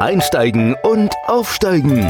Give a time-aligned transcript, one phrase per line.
[0.00, 2.02] Einsteigen und Aufsteigen.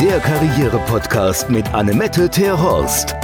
[0.00, 3.14] Der Karriere-Podcast mit Annemette Terhorst.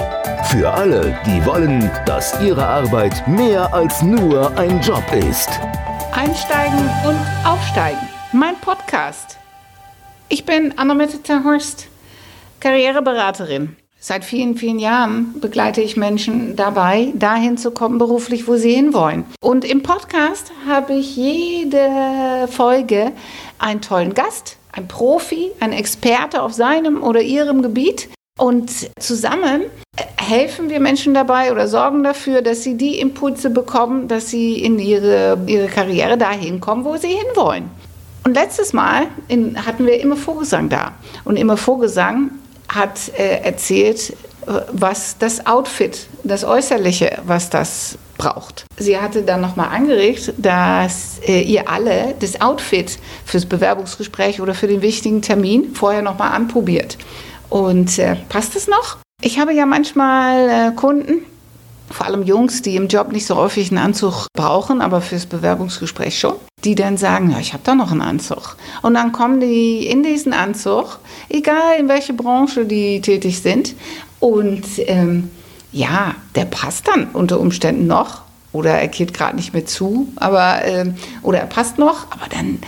[0.51, 5.49] Für alle, die wollen, dass ihre Arbeit mehr als nur ein Job ist.
[6.13, 8.07] Einsteigen und Aufsteigen.
[8.33, 9.39] Mein Podcast.
[10.29, 11.89] Ich bin Annemette Terhorst,
[12.61, 13.75] Karriereberaterin.
[14.01, 19.25] Seit vielen, vielen Jahren begleite ich Menschen dabei, dahin zu kommen beruflich, wo sie hinwollen.
[19.41, 23.11] Und im Podcast habe ich jede Folge
[23.59, 28.09] einen tollen Gast, einen Profi, einen Experte auf seinem oder ihrem Gebiet.
[28.39, 29.63] Und zusammen
[30.17, 34.79] helfen wir Menschen dabei oder sorgen dafür, dass sie die Impulse bekommen, dass sie in
[34.79, 37.69] ihre, ihre Karriere dahin kommen, wo sie hinwollen.
[38.25, 40.93] Und letztes Mal in, hatten wir immer Vorgesang da.
[41.25, 42.31] Und immer Vorgesang
[42.69, 44.15] hat äh, erzählt,
[44.73, 48.65] was das Outfit, das Äußerliche, was das braucht.
[48.79, 54.67] Sie hatte dann nochmal angeregt, dass äh, ihr alle das Outfit fürs Bewerbungsgespräch oder für
[54.67, 56.99] den wichtigen Termin vorher nochmal anprobiert.
[57.51, 58.99] Und äh, passt es noch?
[59.23, 61.25] Ich habe ja manchmal äh, Kunden,
[61.91, 66.19] vor allem Jungs, die im Job nicht so häufig einen Anzug brauchen, aber fürs Bewerbungsgespräch
[66.19, 68.57] schon, die dann sagen, ja, ich habe da noch einen Anzug.
[68.83, 73.75] Und dann kommen die in diesen Anzug, egal in welche Branche die tätig sind.
[74.21, 75.31] Und ähm,
[75.73, 78.23] ja, der passt dann unter Umständen noch.
[78.53, 82.59] Oder er geht gerade nicht mehr zu, aber ähm, oder er passt noch, aber dann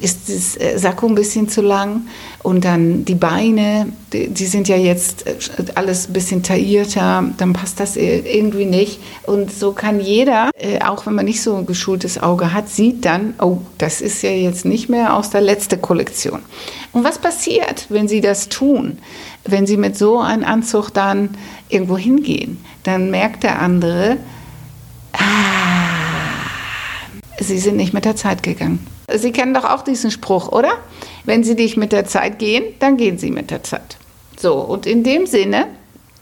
[0.00, 2.02] ist das äh, Sakko ein bisschen zu lang
[2.42, 5.34] und dann die Beine, die, die, sind ja jetzt äh,
[5.74, 9.00] alles ein bisschen taillierter, dann passt das irgendwie nicht.
[9.24, 13.04] Und so kann jeder, äh, auch wenn man nicht so ein geschultes Auge hat, sieht
[13.04, 16.40] dann, oh, das ist ja jetzt nicht mehr aus der letzten Kollektion.
[16.92, 18.98] Und was passiert, wenn Sie das tun?
[19.44, 21.30] Wenn Sie mit so einem Anzug dann
[21.68, 24.16] irgendwo hingehen, dann merkt der andere,
[25.12, 25.18] ah,
[27.40, 28.86] Sie sind nicht mit der Zeit gegangen.
[29.16, 30.72] Sie kennen doch auch diesen Spruch, oder?
[31.24, 33.96] Wenn Sie nicht mit der Zeit gehen, dann gehen Sie mit der Zeit.
[34.38, 35.66] So, und in dem Sinne,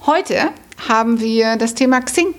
[0.06, 0.50] heute
[0.88, 2.34] haben wir das Thema Xing.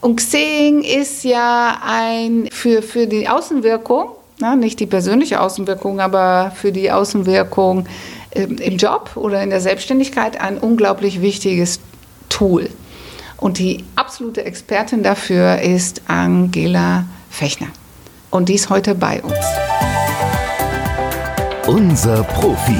[0.00, 6.52] Und Xing ist ja ein für, für die Außenwirkung, na, nicht die persönliche Außenwirkung, aber
[6.54, 7.86] für die Außenwirkung
[8.30, 11.80] äh, im Job oder in der Selbstständigkeit ein unglaublich wichtiges
[12.28, 12.70] Tool.
[13.36, 17.68] Und die absolute Expertin dafür ist Angela Fechner.
[18.30, 19.34] Und die ist heute bei uns.
[21.66, 22.76] Unser Profi.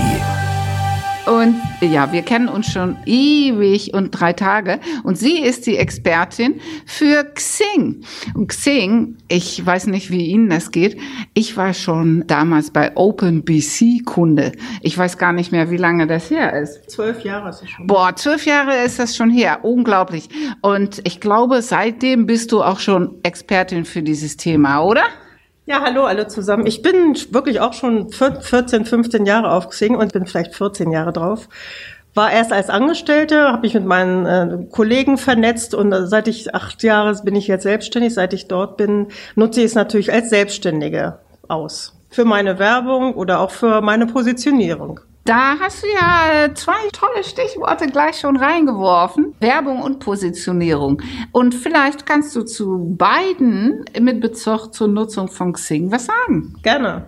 [1.26, 4.80] Und ja, wir kennen uns schon ewig und drei Tage.
[5.04, 8.02] Und sie ist die Expertin für Xing.
[8.34, 10.98] Und Xing, ich weiß nicht, wie Ihnen das geht.
[11.34, 14.52] Ich war schon damals bei OpenBC Kunde.
[14.80, 16.90] Ich weiß gar nicht mehr, wie lange das her ist.
[16.90, 17.86] Zwölf Jahre ist es schon.
[17.86, 19.60] Boah, zwölf Jahre ist das schon her.
[19.64, 20.30] Unglaublich.
[20.62, 25.02] Und ich glaube, seitdem bist du auch schon Expertin für dieses Thema, oder?
[25.68, 26.64] Ja, hallo alle zusammen.
[26.64, 31.12] Ich bin wirklich auch schon 14, 15 Jahre auf Xing und bin vielleicht 14 Jahre
[31.12, 31.46] drauf.
[32.14, 36.54] War erst als Angestellte, habe mich mit meinen äh, Kollegen vernetzt und äh, seit ich
[36.54, 38.14] acht Jahre bin ich jetzt selbstständig.
[38.14, 41.18] Seit ich dort bin, nutze ich es natürlich als Selbstständige
[41.48, 41.92] aus.
[42.08, 45.00] Für meine Werbung oder auch für meine Positionierung.
[45.28, 49.34] Da hast du ja zwei tolle Stichworte gleich schon reingeworfen.
[49.40, 51.02] Werbung und Positionierung.
[51.32, 56.54] Und vielleicht kannst du zu beiden mit Bezug zur Nutzung von Xing was sagen.
[56.62, 57.04] Gerne.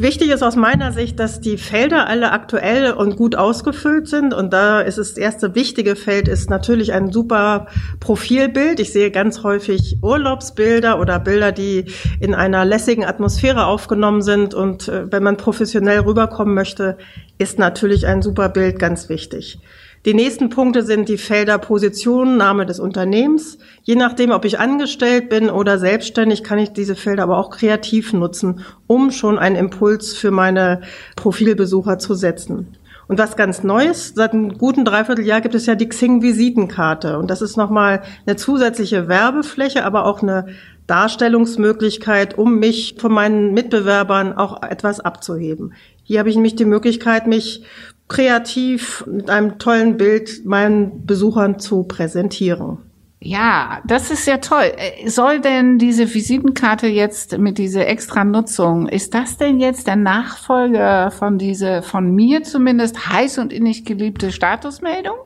[0.00, 4.32] Wichtig ist aus meiner Sicht, dass die Felder alle aktuell und gut ausgefüllt sind.
[4.32, 7.66] Und da ist das erste wichtige Feld ist natürlich ein super
[7.98, 8.78] Profilbild.
[8.78, 11.86] Ich sehe ganz häufig Urlaubsbilder oder Bilder, die
[12.20, 14.54] in einer lässigen Atmosphäre aufgenommen sind.
[14.54, 16.96] Und äh, wenn man professionell rüberkommen möchte,
[17.38, 19.60] ist natürlich ein super Bild ganz wichtig.
[20.04, 23.58] Die nächsten Punkte sind die Felder Position, Name des Unternehmens.
[23.82, 28.12] Je nachdem, ob ich angestellt bin oder selbstständig, kann ich diese Felder aber auch kreativ
[28.12, 30.82] nutzen, um schon einen Impuls für meine
[31.16, 32.76] Profilbesucher zu setzen.
[33.08, 37.18] Und was ganz Neues, seit einem guten Dreivierteljahr gibt es ja die Xing-Visitenkarte.
[37.18, 40.46] Und das ist nochmal eine zusätzliche Werbefläche, aber auch eine
[40.86, 45.72] Darstellungsmöglichkeit, um mich von meinen Mitbewerbern auch etwas abzuheben.
[46.08, 47.64] Hier habe ich nämlich die Möglichkeit, mich
[48.08, 52.78] kreativ mit einem tollen Bild meinen Besuchern zu präsentieren.
[53.20, 54.72] Ja, das ist ja toll.
[55.04, 61.10] Soll denn diese Visitenkarte jetzt mit dieser extra Nutzung, ist das denn jetzt der Nachfolger
[61.10, 65.16] von diese, von mir zumindest heiß und innig geliebte Statusmeldung?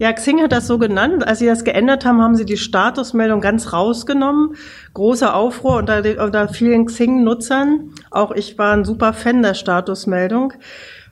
[0.00, 1.28] Ja, Xing hat das so genannt.
[1.28, 4.54] Als sie das geändert haben, haben sie die Statusmeldung ganz rausgenommen.
[4.94, 7.90] Großer Aufruhr unter, unter vielen Xing-Nutzern.
[8.10, 10.54] Auch ich war ein super Fan der Statusmeldung.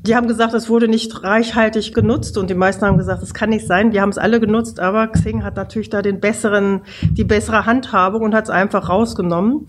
[0.06, 3.50] Die haben gesagt, es wurde nicht reichhaltig genutzt und die meisten haben gesagt, es kann
[3.50, 3.92] nicht sein.
[3.92, 6.80] Wir haben es alle genutzt, aber Xing hat natürlich da den besseren,
[7.10, 9.66] die bessere Handhabung und hat es einfach rausgenommen.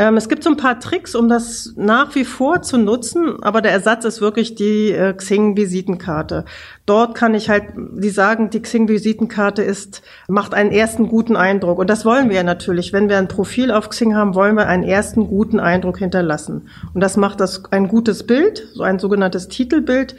[0.00, 3.60] Ähm, es gibt so ein paar Tricks, um das nach wie vor zu nutzen, aber
[3.60, 6.46] der Ersatz ist wirklich die äh, Xing-Visitenkarte.
[6.86, 11.78] Dort kann ich halt, die sagen, die Xing-Visitenkarte ist, macht einen ersten guten Eindruck.
[11.78, 12.94] Und das wollen wir ja natürlich.
[12.94, 16.70] Wenn wir ein Profil auf Xing haben, wollen wir einen ersten guten Eindruck hinterlassen.
[16.94, 20.16] Und das macht das ein gutes Bild, so ein sogenanntes Titelbild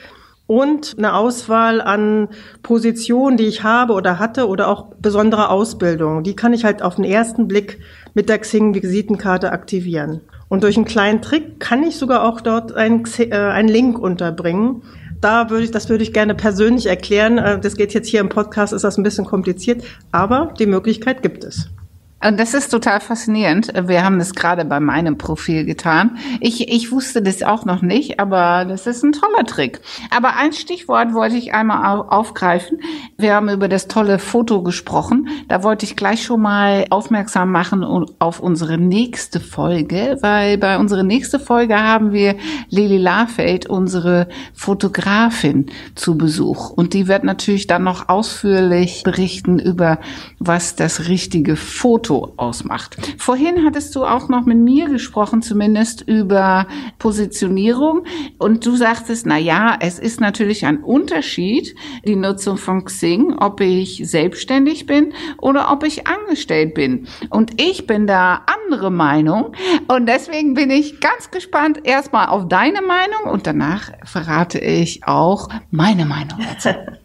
[0.52, 2.28] und eine Auswahl an
[2.62, 6.24] Positionen, die ich habe oder hatte oder auch besondere Ausbildung.
[6.24, 7.80] Die kann ich halt auf den ersten Blick
[8.14, 10.20] mit der Xing-Visitenkarte aktivieren.
[10.50, 14.82] Und durch einen kleinen Trick kann ich sogar auch dort einen, äh, einen Link unterbringen.
[15.22, 17.38] Da würde ich, das würde ich gerne persönlich erklären.
[17.38, 21.22] Äh, das geht jetzt hier im Podcast, ist das ein bisschen kompliziert, aber die Möglichkeit
[21.24, 21.70] gibt es.
[22.24, 23.74] Und das ist total faszinierend.
[23.88, 26.18] Wir haben das gerade bei meinem Profil getan.
[26.40, 29.82] Ich, ich wusste das auch noch nicht, aber das ist ein toller Trick.
[30.12, 32.80] Aber ein Stichwort wollte ich einmal aufgreifen.
[33.18, 35.30] Wir haben über das tolle Foto gesprochen.
[35.48, 37.84] Da wollte ich gleich schon mal aufmerksam machen
[38.20, 42.36] auf unsere nächste Folge, weil bei unserer nächsten Folge haben wir
[42.70, 46.70] Lili Lafeld, unsere Fotografin, zu Besuch.
[46.70, 49.98] Und die wird natürlich dann noch ausführlich berichten über,
[50.38, 52.98] was das richtige Foto Foto ausmacht.
[53.18, 56.68] Vorhin hattest du auch noch mit mir gesprochen, zumindest über
[57.00, 58.04] Positionierung.
[58.38, 61.76] Und du sagtest, na ja, es ist natürlich ein Unterschied,
[62.06, 67.08] die Nutzung von Xing, ob ich selbstständig bin oder ob ich angestellt bin.
[67.30, 69.54] Und ich bin da andere Meinung.
[69.88, 75.48] Und deswegen bin ich ganz gespannt erstmal auf deine Meinung und danach verrate ich auch
[75.70, 76.70] meine Meinung dazu.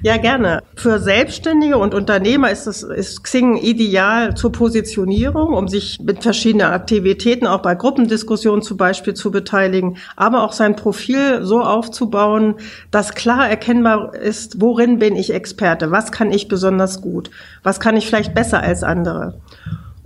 [0.00, 0.62] Ja, gerne.
[0.76, 6.68] Für Selbstständige und Unternehmer ist, es, ist Xing ideal zur Positionierung, um sich mit verschiedenen
[6.68, 12.54] Aktivitäten, auch bei Gruppendiskussionen zum Beispiel, zu beteiligen, aber auch sein Profil so aufzubauen,
[12.92, 17.30] dass klar erkennbar ist, worin bin ich Experte, was kann ich besonders gut,
[17.64, 19.40] was kann ich vielleicht besser als andere.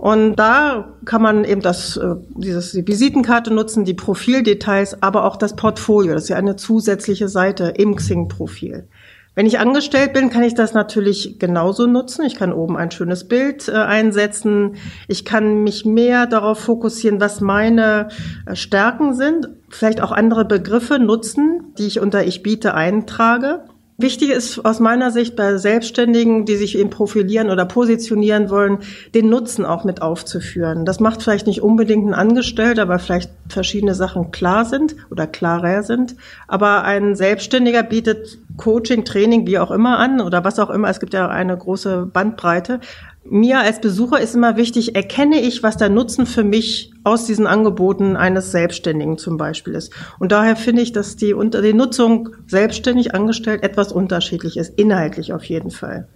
[0.03, 5.37] Und da kann man eben das, äh, dieses, die Visitenkarte nutzen, die Profildetails, aber auch
[5.37, 6.13] das Portfolio.
[6.13, 8.85] Das ist ja eine zusätzliche Seite im Xing-Profil.
[9.35, 12.23] Wenn ich angestellt bin, kann ich das natürlich genauso nutzen.
[12.23, 14.75] Ich kann oben ein schönes Bild äh, einsetzen.
[15.07, 18.09] Ich kann mich mehr darauf fokussieren, was meine
[18.45, 19.49] äh, Stärken sind.
[19.69, 23.63] Vielleicht auch andere Begriffe nutzen, die ich unter Ich biete eintrage.
[23.97, 28.79] Wichtig ist aus meiner Sicht bei Selbstständigen, die sich eben profilieren oder positionieren wollen,
[29.13, 30.83] den Nutzen auch mit aufzuführen.
[30.83, 35.83] Das macht vielleicht nicht unbedingt ein Angestellter, aber vielleicht verschiedene Sachen klar sind oder klarer
[35.83, 36.15] sind.
[36.47, 40.89] Aber ein Selbstständiger bietet Coaching, Training, wie auch immer an oder was auch immer.
[40.89, 42.79] Es gibt ja eine große Bandbreite.
[43.25, 47.47] Mir als Besucher ist immer wichtig, erkenne ich, was der Nutzen für mich aus diesen
[47.47, 49.93] Angeboten eines Selbstständigen zum Beispiel ist.
[50.19, 55.45] Und daher finde ich, dass die, die Nutzung selbstständig angestellt etwas unterschiedlich ist, inhaltlich auf
[55.45, 56.07] jeden Fall.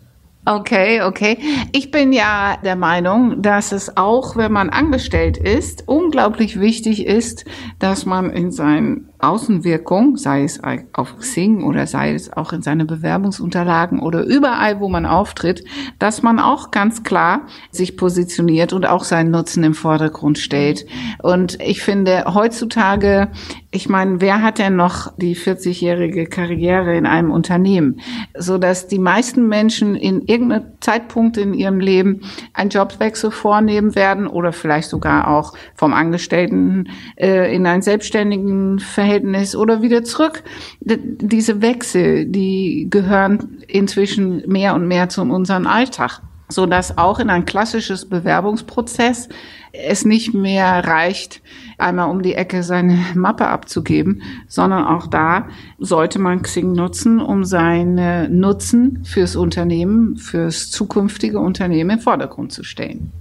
[0.47, 1.37] Okay, okay.
[1.73, 7.43] Ich bin ja der Meinung, dass es auch, wenn man angestellt ist, unglaublich wichtig ist,
[7.79, 10.61] dass man in seinen Außenwirkung, sei es
[10.93, 15.63] auf Xing oder sei es auch in seine Bewerbungsunterlagen oder überall, wo man auftritt,
[15.97, 20.85] dass man auch ganz klar sich positioniert und auch seinen Nutzen im Vordergrund stellt.
[21.23, 23.29] Und ich finde heutzutage,
[23.71, 27.99] ich meine, wer hat denn noch die 40-jährige Karriere in einem Unternehmen,
[28.37, 32.21] so dass die meisten Menschen in irgendeinem Zeitpunkt in ihrem Leben
[32.53, 39.06] einen Jobwechsel vornehmen werden oder vielleicht sogar auch vom Angestellten äh, in einen selbstständigen Verhältnis
[39.07, 40.43] Verhältnis oder wieder zurück.
[40.81, 47.29] Diese Wechsel, die gehören inzwischen mehr und mehr zu unserem Alltag, so dass auch in
[47.29, 49.29] ein klassisches Bewerbungsprozess
[49.71, 51.41] es nicht mehr reicht,
[51.77, 55.47] einmal um die Ecke seine Mappe abzugeben, sondern auch da
[55.79, 62.63] sollte man Xing nutzen, um seine Nutzen fürs Unternehmen, fürs zukünftige Unternehmen im Vordergrund zu
[62.63, 63.13] stellen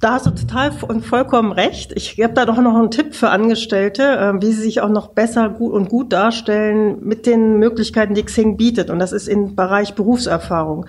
[0.00, 1.92] da hast du total und vollkommen recht.
[1.94, 5.08] Ich habe da doch noch einen Tipp für Angestellte, äh, wie sie sich auch noch
[5.08, 8.90] besser gut und gut darstellen mit den Möglichkeiten, die Xing bietet.
[8.90, 10.86] Und das ist im Bereich Berufserfahrung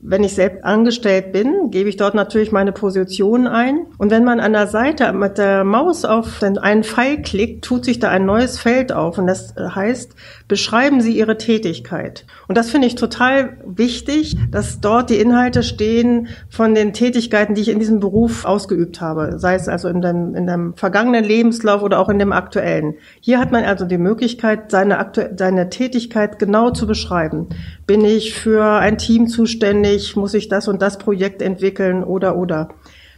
[0.00, 3.86] wenn ich selbst angestellt bin, gebe ich dort natürlich meine Position ein.
[3.98, 7.98] Und wenn man an der Seite mit der Maus auf einen Pfeil klickt, tut sich
[7.98, 9.18] da ein neues Feld auf.
[9.18, 10.14] Und das heißt,
[10.46, 12.26] beschreiben Sie Ihre Tätigkeit.
[12.46, 17.62] Und das finde ich total wichtig, dass dort die Inhalte stehen von den Tätigkeiten, die
[17.62, 19.38] ich in diesem Beruf ausgeübt habe.
[19.38, 22.94] Sei es also in dem, in dem vergangenen Lebenslauf oder auch in dem aktuellen.
[23.20, 27.48] Hier hat man also die Möglichkeit, seine, seine Tätigkeit genau zu beschreiben.
[27.88, 30.14] Bin ich für ein Team zuständig?
[30.14, 32.68] muss ich das und das Projekt entwickeln oder oder.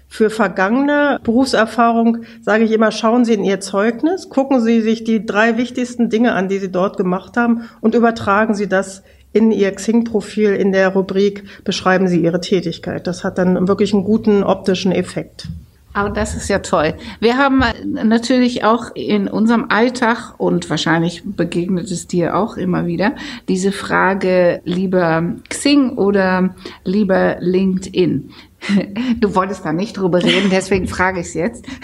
[0.06, 5.26] Für vergangene Berufserfahrung sage ich immer, schauen Sie in Ihr Zeugnis, gucken Sie sich die
[5.26, 9.72] drei wichtigsten Dinge an, die Sie dort gemacht haben und übertragen Sie das in Ihr
[9.72, 13.08] Xing-Profil in der Rubrik beschreiben Sie Ihre Tätigkeit.
[13.08, 15.48] Das hat dann wirklich einen guten optischen Effekt.
[15.92, 16.94] Aber das ist ja toll.
[17.18, 23.16] Wir haben natürlich auch in unserem Alltag und wahrscheinlich begegnet es dir auch immer wieder
[23.48, 26.54] diese Frage lieber Xing oder
[26.84, 28.30] lieber LinkedIn.
[29.20, 31.66] Du wolltest da nicht drüber reden, deswegen frage ich es jetzt.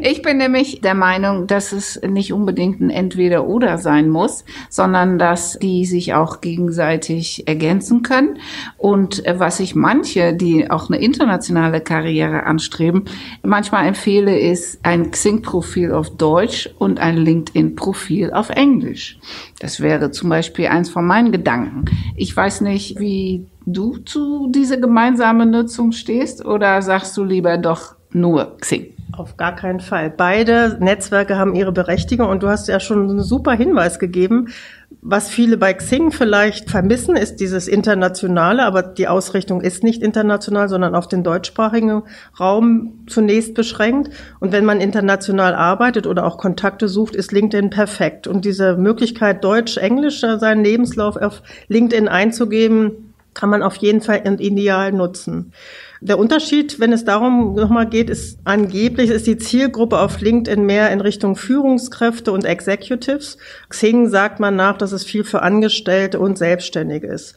[0.00, 5.58] Ich bin nämlich der Meinung, dass es nicht unbedingt ein Entweder-Oder sein muss, sondern dass
[5.58, 8.38] die sich auch gegenseitig ergänzen können.
[8.76, 13.04] Und äh, was ich manche, die auch eine internationale Karriere anstreben,
[13.42, 19.18] manchmal empfehle, ist ein Xing-Profil auf Deutsch und ein LinkedIn-Profil auf Englisch.
[19.60, 21.84] Das wäre zum Beispiel eins von meinen Gedanken.
[22.16, 27.94] Ich weiß nicht, wie du zu dieser gemeinsamen Nutzung stehst oder sagst du lieber doch
[28.12, 28.94] nur Xing?
[29.16, 30.10] Auf gar keinen Fall.
[30.10, 34.48] Beide Netzwerke haben ihre Berechtigung und du hast ja schon einen super Hinweis gegeben.
[35.02, 40.68] Was viele bei Xing vielleicht vermissen, ist dieses Internationale, aber die Ausrichtung ist nicht international,
[40.68, 42.02] sondern auf den deutschsprachigen
[42.40, 44.10] Raum zunächst beschränkt.
[44.40, 48.26] Und wenn man international arbeitet oder auch Kontakte sucht, ist LinkedIn perfekt.
[48.26, 54.92] Und diese Möglichkeit, Deutsch-Englisch seinen Lebenslauf auf LinkedIn einzugeben, kann man auf jeden Fall ideal
[54.92, 55.52] nutzen.
[56.00, 60.90] Der Unterschied, wenn es darum nochmal geht, ist angeblich ist die Zielgruppe auf LinkedIn mehr
[60.90, 63.38] in Richtung Führungskräfte und Executives.
[63.70, 67.36] Xing sagt man nach, dass es viel für Angestellte und Selbstständige ist.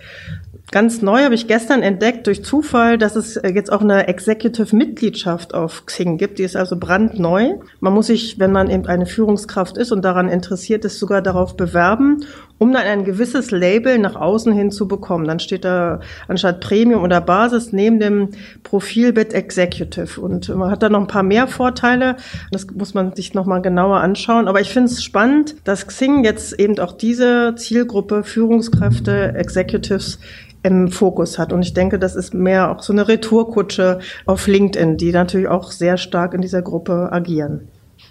[0.69, 5.85] Ganz neu habe ich gestern entdeckt durch Zufall, dass es jetzt auch eine Executive-Mitgliedschaft auf
[5.85, 6.39] Xing gibt.
[6.39, 7.53] Die ist also brandneu.
[7.79, 11.55] Man muss sich, wenn man eben eine Führungskraft ist und daran interessiert ist, sogar darauf
[11.55, 12.25] bewerben,
[12.59, 15.25] um dann ein gewisses Label nach außen hin zu bekommen.
[15.25, 18.29] Dann steht da anstatt Premium oder Basis neben dem
[18.63, 20.19] Profilbild Executive.
[20.19, 22.15] Und man hat da noch ein paar mehr Vorteile.
[22.51, 24.47] Das muss man sich nochmal genauer anschauen.
[24.47, 30.19] Aber ich finde es spannend, dass Xing jetzt eben auch diese Zielgruppe Führungskräfte, Executives
[30.63, 31.53] im Fokus hat.
[31.53, 35.71] Und ich denke, das ist mehr auch so eine Retourkutsche auf LinkedIn, die natürlich auch
[35.71, 37.69] sehr stark in dieser Gruppe agieren.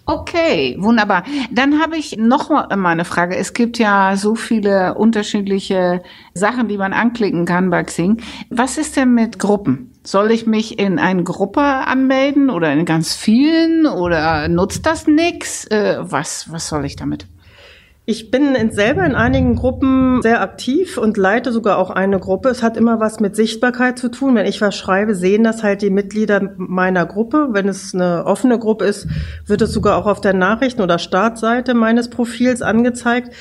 [0.09, 1.25] Okay, wunderbar.
[1.51, 3.37] Dann habe ich noch mal eine Frage.
[3.37, 6.01] Es gibt ja so viele unterschiedliche
[6.33, 8.23] Sachen, die man anklicken kann bei Xing.
[8.49, 9.91] Was ist denn mit Gruppen?
[10.05, 15.65] Soll ich mich in eine Gruppe anmelden oder in ganz vielen oder nutzt das nix?
[15.67, 17.27] Äh, was, was soll ich damit?
[18.09, 22.49] Ich bin in selber in einigen Gruppen sehr aktiv und leite sogar auch eine Gruppe.
[22.51, 24.37] Es hat immer was mit Sichtbarkeit zu tun.
[24.37, 27.49] Wenn ich was schreibe, sehen das halt die Mitglieder meiner Gruppe.
[27.51, 29.09] Wenn es eine offene Gruppe ist,
[29.45, 33.35] wird es sogar auch auf der Nachrichten- oder Startseite meines Profils angezeigt.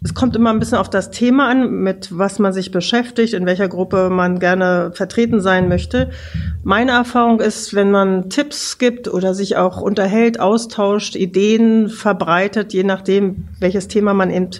[0.00, 3.46] Es kommt immer ein bisschen auf das Thema an, mit was man sich beschäftigt, in
[3.46, 6.10] welcher Gruppe man gerne vertreten sein möchte.
[6.62, 12.84] Meine Erfahrung ist, wenn man Tipps gibt oder sich auch unterhält, austauscht, Ideen verbreitet, je
[12.84, 14.50] nachdem, welches Thema man in,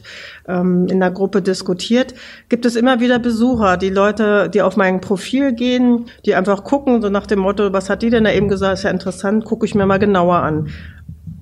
[0.49, 2.14] ähm, in der Gruppe diskutiert,
[2.49, 7.00] gibt es immer wieder Besucher, die Leute, die auf mein Profil gehen, die einfach gucken,
[7.00, 9.66] so nach dem Motto, was hat die denn da eben gesagt, ist ja interessant, gucke
[9.66, 10.68] ich mir mal genauer an.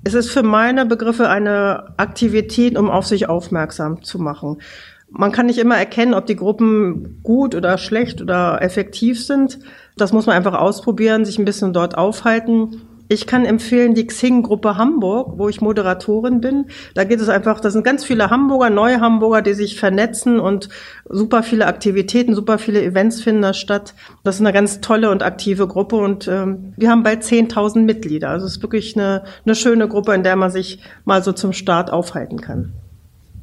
[0.03, 4.61] Es ist für meine Begriffe eine Aktivität, um auf sich aufmerksam zu machen.
[5.09, 9.59] Man kann nicht immer erkennen, ob die Gruppen gut oder schlecht oder effektiv sind.
[9.95, 12.81] Das muss man einfach ausprobieren, sich ein bisschen dort aufhalten.
[13.09, 16.65] Ich kann empfehlen die Xing-Gruppe Hamburg, wo ich Moderatorin bin.
[16.93, 20.69] Da geht es einfach, da sind ganz viele Hamburger, neue Hamburger, die sich vernetzen und
[21.07, 23.93] super viele Aktivitäten, super viele Events finden da statt.
[24.23, 28.29] Das ist eine ganz tolle und aktive Gruppe und ähm, wir haben bald 10.000 Mitglieder.
[28.29, 31.53] Also es ist wirklich eine, eine schöne Gruppe, in der man sich mal so zum
[31.53, 32.73] Start aufhalten kann.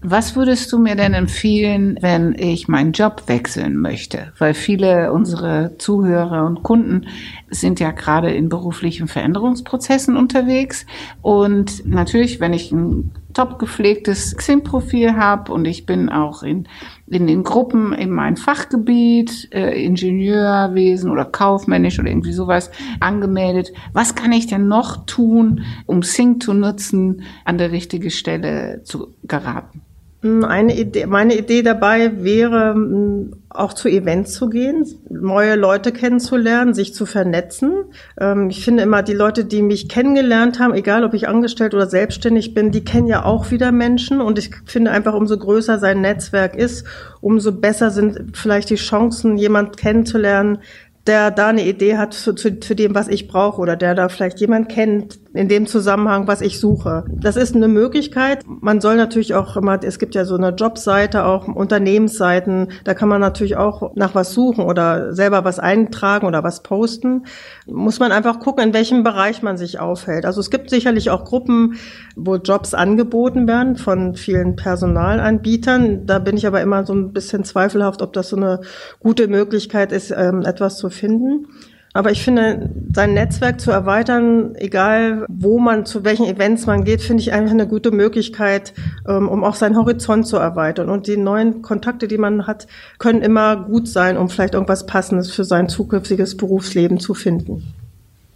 [0.07, 4.35] Was würdest du mir denn empfehlen, wenn ich meinen Job wechseln möchte?
[4.39, 7.07] Weil viele unserer Zuhörer und Kunden
[7.49, 10.85] sind ja gerade in beruflichen Veränderungsprozessen unterwegs.
[11.23, 16.69] Und natürlich, wenn ich ein top gepflegtes Xing-Profil habe und ich bin auch in,
[17.07, 22.71] in den Gruppen in meinem Fachgebiet, äh, Ingenieurwesen oder kaufmännisch oder irgendwie sowas
[23.01, 23.73] angemeldet.
[23.95, 29.15] Was kann ich denn noch tun, um Xing zu nutzen, an der richtigen Stelle zu
[29.23, 29.81] geraten?
[30.25, 35.93] Hm, eine Idee, meine Idee dabei wäre, hm, auch zu Events zu gehen, neue Leute
[35.93, 37.85] kennenzulernen, sich zu vernetzen.
[38.19, 41.89] Ähm, ich finde immer, die Leute, die mich kennengelernt haben, egal ob ich angestellt oder
[41.89, 44.23] selbstständig bin, die kennen ja auch wieder Menschen.
[44.23, 46.87] Und ich finde einfach, umso größer sein Netzwerk ist,
[47.21, 50.59] umso besser sind vielleicht die Chancen, jemand kennenzulernen,
[51.07, 54.09] der da eine Idee hat zu, zu, zu dem, was ich brauche oder der da
[54.09, 57.05] vielleicht jemand kennt in dem Zusammenhang, was ich suche.
[57.09, 58.45] Das ist eine Möglichkeit.
[58.47, 63.09] Man soll natürlich auch immer, es gibt ja so eine Jobseite, auch Unternehmensseiten, da kann
[63.09, 67.25] man natürlich auch nach was suchen oder selber was eintragen oder was posten.
[67.67, 70.25] Muss man einfach gucken, in welchem Bereich man sich aufhält.
[70.25, 71.75] Also es gibt sicherlich auch Gruppen,
[72.15, 76.07] wo Jobs angeboten werden von vielen Personalanbietern.
[76.07, 78.61] Da bin ich aber immer so ein bisschen zweifelhaft, ob das so eine
[79.01, 81.49] gute Möglichkeit ist, ähm, etwas zu finden.
[81.97, 87.01] Aber ich finde, sein Netzwerk zu erweitern, egal wo man, zu welchen Events man geht,
[87.01, 88.75] finde ich einfach eine gute Möglichkeit,
[89.07, 90.91] ähm, um auch seinen Horizont zu erweitern.
[90.91, 92.67] Und die neuen Kontakte, die man hat,
[92.99, 97.63] können immer gut sein, um vielleicht irgendwas Passendes für sein zukünftiges Berufsleben zu finden.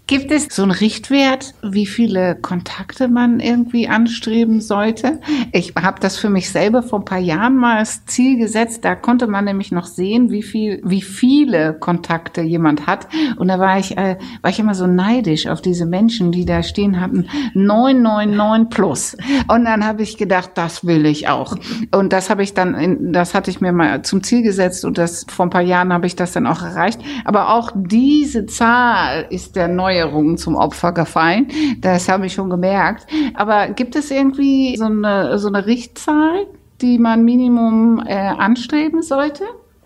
[0.08, 5.20] Gibt es so einen Richtwert, wie viele Kontakte man irgendwie anstreben sollte?
[5.52, 8.86] Ich habe das für mich selber vor ein paar Jahren mal als Ziel gesetzt.
[8.86, 13.06] Da konnte man nämlich noch sehen, wie viel, wie viele Kontakte jemand hat.
[13.36, 16.62] Und da war ich, äh, war ich immer so neidisch auf diese Menschen, die da
[16.62, 19.14] stehen hatten 999 plus.
[19.48, 21.54] Und dann habe ich gedacht, das will ich auch.
[21.94, 24.96] Und das habe ich dann, in, das hatte ich mir mal zum Ziel gesetzt und
[24.96, 26.98] das vor ein paar Jahren habe ich das dann auch erreicht.
[27.26, 31.48] Aber auch diese Zahl ist der neue Neuerungen zum Opfer gefallen.
[31.80, 33.06] Das habe ich schon gemerkt.
[33.34, 36.46] Aber gibt es irgendwie so eine, so eine Richtzahl,
[36.80, 39.44] die man Minimum äh, anstreben sollte?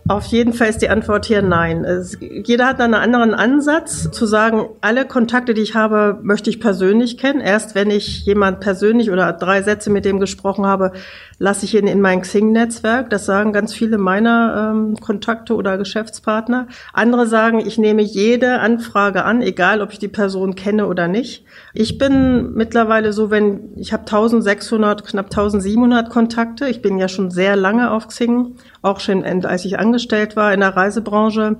[0.09, 1.85] Auf jeden Fall ist die Antwort hier nein.
[1.85, 6.59] Es, jeder hat einen anderen Ansatz zu sagen, alle Kontakte, die ich habe, möchte ich
[6.59, 7.40] persönlich kennen.
[7.40, 10.92] Erst wenn ich jemand persönlich oder drei Sätze mit dem gesprochen habe,
[11.43, 13.11] lasse ich ihn in mein Xing-Netzwerk.
[13.11, 16.69] Das sagen ganz viele meiner ähm, Kontakte oder Geschäftspartner.
[16.93, 21.45] Andere sagen, ich nehme jede Anfrage an, egal ob ich die Person kenne oder nicht.
[21.75, 26.69] Ich bin mittlerweile so, wenn ich habe 1600, knapp 1700 Kontakte.
[26.69, 30.61] Ich bin ja schon sehr lange auf Xing, auch schon als ich angestellt war in
[30.61, 31.57] der Reisebranche.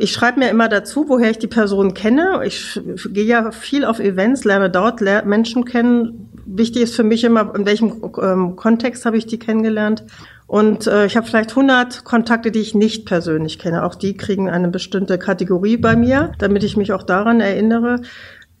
[0.00, 2.42] Ich schreibe mir immer dazu, woher ich die Person kenne.
[2.44, 6.30] Ich gehe ja viel auf Events, lerne dort Menschen kennen.
[6.46, 10.04] Wichtig ist für mich immer, in welchem ähm, Kontext habe ich die kennengelernt.
[10.46, 13.84] Und äh, ich habe vielleicht 100 Kontakte, die ich nicht persönlich kenne.
[13.84, 18.00] Auch die kriegen eine bestimmte Kategorie bei mir, damit ich mich auch daran erinnere.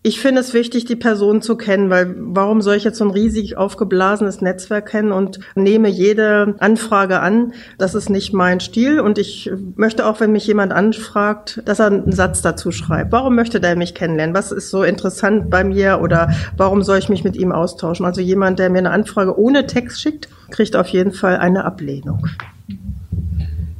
[0.02, 3.10] Ich finde es wichtig, die Person zu kennen, weil warum soll ich jetzt so ein
[3.10, 7.52] riesig aufgeblasenes Netzwerk kennen und nehme jede Anfrage an?
[7.78, 11.86] Das ist nicht mein Stil und ich möchte auch, wenn mich jemand anfragt, dass er
[11.86, 13.10] einen Satz dazu schreibt.
[13.10, 14.36] Warum möchte der mich kennenlernen?
[14.36, 18.06] Was ist so interessant bei mir oder warum soll ich mich mit ihm austauschen?
[18.06, 22.24] Also jemand, der mir eine Anfrage ohne Text schickt, kriegt auf jeden Fall eine Ablehnung.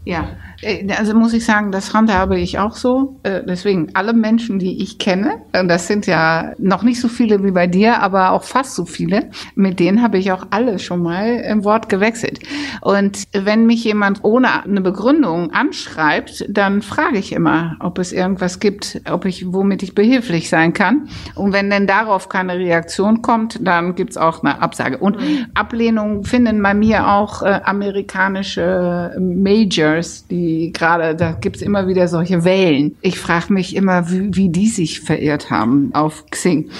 [0.05, 0.31] Ja,
[0.97, 3.16] also muss ich sagen, das handhabe ich auch so.
[3.23, 7.44] Äh, deswegen alle Menschen, die ich kenne, und das sind ja noch nicht so viele
[7.44, 11.03] wie bei dir, aber auch fast so viele, mit denen habe ich auch alle schon
[11.03, 12.40] mal im Wort gewechselt.
[12.81, 18.59] Und wenn mich jemand ohne eine Begründung anschreibt, dann frage ich immer, ob es irgendwas
[18.59, 21.09] gibt, ob ich, womit ich behilflich sein kann.
[21.37, 24.99] Und wenn denn darauf keine Reaktion kommt, dann gibt's auch eine Absage.
[24.99, 25.47] Und mhm.
[25.55, 32.45] Ablehnung finden bei mir auch äh, amerikanische Majors, die gerade, da gibt's immer wieder solche
[32.45, 32.97] Wellen.
[33.01, 36.71] Ich frage mich immer, wie, wie die sich verirrt haben auf Xing.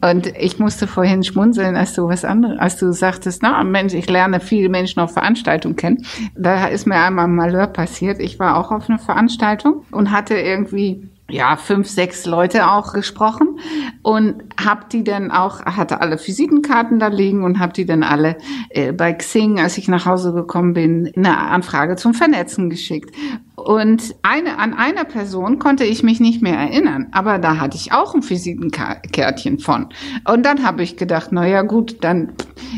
[0.00, 4.08] Und ich musste vorhin schmunzeln, als du was anderes, als du sagtest, na Mensch, ich
[4.08, 6.04] lerne viele Menschen auf Veranstaltungen kennen.
[6.36, 8.20] Da ist mir einmal ein Malheur passiert.
[8.20, 13.58] Ich war auch auf einer Veranstaltung und hatte irgendwie ja, fünf, sechs Leute auch gesprochen
[14.02, 18.36] und hab die dann auch, hatte alle Visitenkarten da liegen und hab die dann alle
[18.70, 23.14] äh, bei Xing, als ich nach Hause gekommen bin, eine Anfrage zum Vernetzen geschickt.
[23.56, 27.92] Und eine, an einer Person konnte ich mich nicht mehr erinnern, aber da hatte ich
[27.92, 29.88] auch ein Visitenkärtchen von.
[30.26, 32.32] Und dann habe ich gedacht, na ja, gut, dann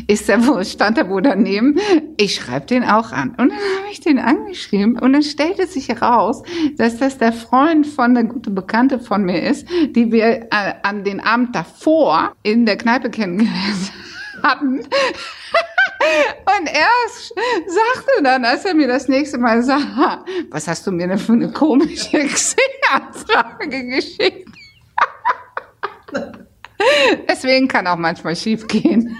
[0.07, 1.79] ist der wohl, stand er wohl daneben.
[2.17, 3.29] Ich schreibe den auch an.
[3.31, 6.43] Und dann habe ich den angeschrieben und dann stellte sich heraus,
[6.77, 11.05] dass das der Freund von der gute Bekannte von mir ist, die wir äh, an
[11.05, 13.93] den Abend davor in der Kneipe kennengelernt
[14.43, 14.79] hatten.
[14.79, 16.89] Und er
[17.65, 21.31] sagte dann, als er mir das nächste Mal sah, was hast du mir denn für
[21.31, 24.49] eine komische Xing-Anfrage geschickt?
[27.29, 29.17] Deswegen kann auch manchmal schief gehen.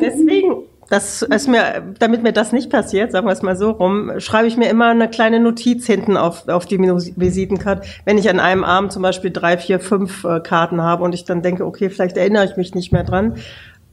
[0.00, 4.12] Deswegen, das ist mir, damit mir das nicht passiert, sagen wir es mal so rum,
[4.18, 8.40] schreibe ich mir immer eine kleine Notiz hinten auf, auf die Visitenkarte, wenn ich an
[8.40, 11.90] einem Abend zum Beispiel drei, vier, fünf äh, Karten habe und ich dann denke, okay,
[11.90, 13.34] vielleicht erinnere ich mich nicht mehr dran,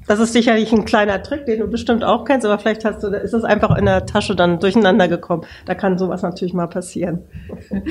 [0.08, 3.08] das ist sicherlich ein kleiner Trick, den du bestimmt auch kennst, aber vielleicht hast du,
[3.08, 5.44] ist es einfach in der Tasche dann durcheinander gekommen.
[5.66, 7.24] Da kann sowas natürlich mal passieren.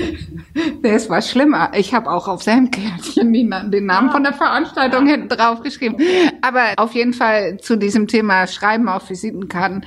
[0.82, 1.72] Das war schlimmer.
[1.74, 5.96] Ich habe auch auf seinem Kärtchen den Namen von der Veranstaltung hinten drauf geschrieben.
[6.42, 9.84] Aber auf jeden Fall zu diesem Thema Schreiben auf Visitenkarten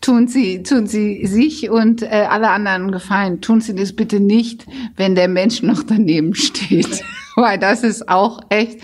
[0.00, 3.40] tun Sie, tun Sie sich und äh, alle anderen Gefallen.
[3.40, 4.66] Tun Sie das bitte nicht,
[4.96, 7.02] wenn der Mensch noch daneben steht.
[7.36, 8.80] Weil das ist auch echt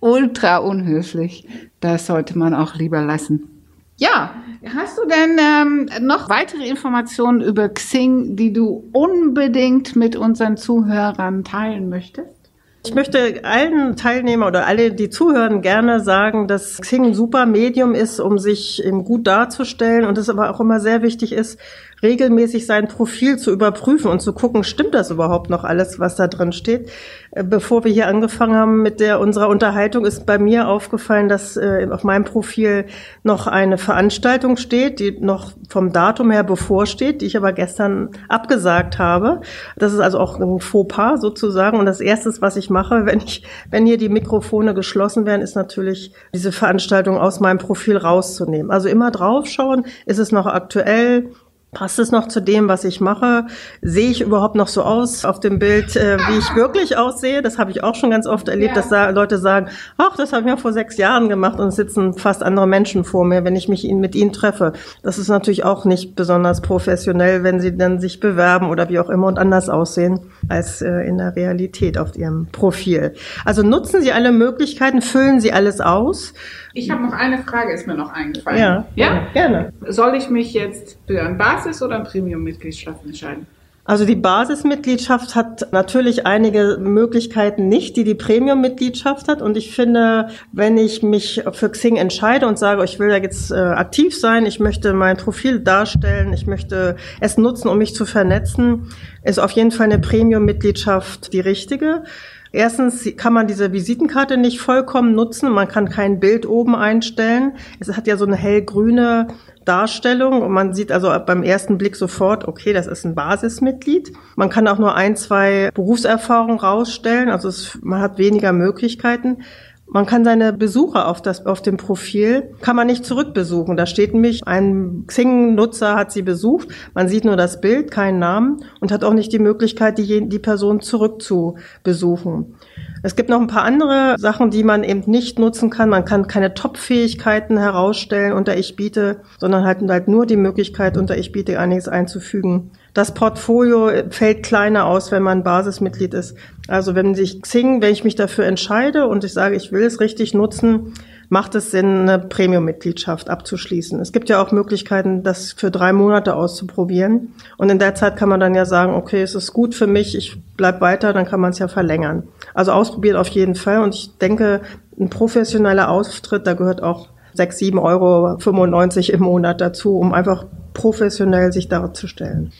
[0.00, 1.46] ultra unhöflich.
[1.80, 3.60] Das sollte man auch lieber lassen.
[3.96, 4.34] Ja,
[4.74, 11.44] hast du denn ähm, noch weitere Informationen über Xing, die du unbedingt mit unseren Zuhörern
[11.44, 12.40] teilen möchtest?
[12.82, 17.94] Ich möchte allen Teilnehmern oder alle, die zuhören, gerne sagen, dass Xing ein super Medium
[17.94, 21.60] ist, um sich eben gut darzustellen und es aber auch immer sehr wichtig ist,
[22.02, 26.28] regelmäßig sein Profil zu überprüfen und zu gucken, stimmt das überhaupt noch alles, was da
[26.28, 26.90] drin steht.
[27.30, 31.56] Äh, bevor wir hier angefangen haben mit der unserer Unterhaltung, ist bei mir aufgefallen, dass
[31.56, 32.86] äh, auf meinem Profil
[33.22, 38.98] noch eine Veranstaltung steht, die noch vom Datum her bevorsteht, die ich aber gestern abgesagt
[38.98, 39.40] habe.
[39.76, 41.78] Das ist also auch ein Fauxpas sozusagen.
[41.78, 45.56] Und das erste, was ich mache, wenn ich, wenn hier die Mikrofone geschlossen werden, ist
[45.56, 48.70] natürlich diese Veranstaltung aus meinem Profil rauszunehmen.
[48.70, 51.30] Also immer draufschauen, ist es noch aktuell,
[51.72, 53.46] Passt es noch zu dem, was ich mache?
[53.80, 57.42] Sehe ich überhaupt noch so aus auf dem Bild, äh, wie ich wirklich aussehe?
[57.42, 58.74] Das habe ich auch schon ganz oft erlebt, ja.
[58.74, 61.76] dass da Leute sagen, ach, das habe ich ja vor sechs Jahren gemacht und es
[61.76, 64.72] sitzen fast andere Menschen vor mir, wenn ich mich mit ihnen treffe.
[65.04, 69.08] Das ist natürlich auch nicht besonders professionell, wenn sie dann sich bewerben oder wie auch
[69.08, 73.14] immer und anders aussehen als äh, in der Realität auf ihrem Profil.
[73.44, 76.34] Also nutzen Sie alle Möglichkeiten, füllen Sie alles aus.
[76.72, 78.58] Ich habe noch eine Frage, ist mir noch eingefallen.
[78.58, 79.26] Ja, ja?
[79.32, 79.72] gerne.
[79.88, 83.46] Soll ich mich jetzt für ein Basis- oder ein Premium-Mitgliedschaft entscheiden?
[83.84, 89.42] Also die Basismitgliedschaft hat natürlich einige Möglichkeiten nicht, die die Premium-Mitgliedschaft hat.
[89.42, 93.50] Und ich finde, wenn ich mich für Xing entscheide und sage, ich will da jetzt
[93.50, 98.04] äh, aktiv sein, ich möchte mein Profil darstellen, ich möchte es nutzen, um mich zu
[98.06, 98.92] vernetzen,
[99.24, 102.04] ist auf jeden Fall eine Premium-Mitgliedschaft die richtige.
[102.52, 105.50] Erstens kann man diese Visitenkarte nicht vollkommen nutzen.
[105.52, 107.52] Man kann kein Bild oben einstellen.
[107.78, 109.28] Es hat ja so eine hellgrüne
[109.64, 114.12] Darstellung und man sieht also beim ersten Blick sofort, okay, das ist ein Basismitglied.
[114.34, 117.28] Man kann auch nur ein, zwei Berufserfahrungen rausstellen.
[117.28, 119.44] Also es, man hat weniger Möglichkeiten.
[119.92, 123.76] Man kann seine Besucher auf, das, auf dem Profil, kann man nicht zurückbesuchen.
[123.76, 126.68] Da steht nämlich, ein Xing-Nutzer hat sie besucht.
[126.94, 130.38] Man sieht nur das Bild, keinen Namen und hat auch nicht die Möglichkeit, die, die
[130.38, 132.54] Person zurückzubesuchen.
[133.02, 135.88] Es gibt noch ein paar andere Sachen, die man eben nicht nutzen kann.
[135.88, 141.18] Man kann keine Top-Fähigkeiten herausstellen unter Ich biete, sondern halt, halt nur die Möglichkeit, unter
[141.18, 142.70] Ich biete einiges einzufügen.
[142.94, 146.36] Das Portfolio fällt kleiner aus, wenn man Basismitglied ist.
[146.68, 150.00] Also wenn sich Xing, wenn ich mich dafür entscheide und ich sage, ich will es
[150.00, 150.94] richtig nutzen,
[151.28, 154.00] macht es Sinn, eine Premium-Mitgliedschaft abzuschließen.
[154.00, 157.32] Es gibt ja auch Möglichkeiten, das für drei Monate auszuprobieren.
[157.56, 160.16] Und in der Zeit kann man dann ja sagen, okay, es ist gut für mich,
[160.16, 162.24] ich bleib weiter, dann kann man es ja verlängern.
[162.52, 163.80] Also ausprobieren auf jeden Fall.
[163.80, 164.60] Und ich denke,
[164.98, 170.46] ein professioneller Auftritt, da gehört auch 6, 7 Euro 95 im Monat dazu, um einfach
[170.74, 172.52] professionell sich darzustellen.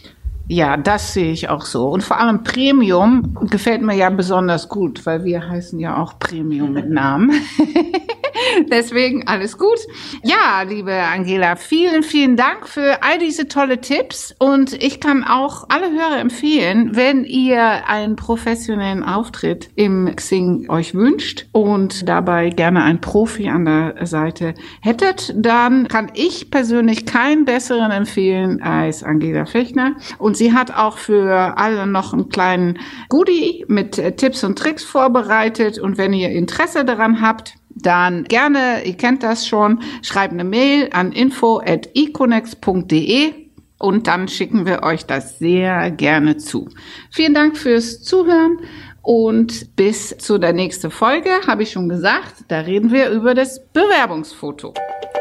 [0.52, 1.88] Ja, das sehe ich auch so.
[1.90, 6.72] Und vor allem Premium gefällt mir ja besonders gut, weil wir heißen ja auch Premium
[6.72, 7.30] mit Namen.
[8.70, 9.78] Deswegen alles gut.
[10.22, 14.34] Ja, liebe Angela, vielen, vielen Dank für all diese tolle Tipps.
[14.38, 20.94] Und ich kann auch alle Hörer empfehlen, wenn ihr einen professionellen Auftritt im Xing euch
[20.94, 27.44] wünscht und dabei gerne einen Profi an der Seite hättet, dann kann ich persönlich keinen
[27.44, 29.96] besseren empfehlen als Angela Fechner.
[30.18, 35.78] Und sie hat auch für alle noch einen kleinen Goodie mit Tipps und Tricks vorbereitet.
[35.78, 40.88] Und wenn ihr Interesse daran habt, dann gerne, ihr kennt das schon, schreibt eine Mail
[40.92, 43.32] an info@econex.de
[43.78, 46.68] und dann schicken wir euch das sehr gerne zu.
[47.10, 48.58] Vielen Dank fürs Zuhören
[49.02, 53.64] und bis zu der nächsten Folge, habe ich schon gesagt, da reden wir über das
[53.72, 54.74] Bewerbungsfoto.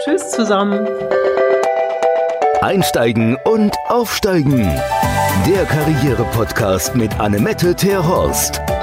[0.04, 0.88] Tschüss zusammen.
[2.62, 4.70] Einsteigen und aufsteigen.
[5.48, 8.62] Der Karriere-Podcast mit Annemette Terhorst.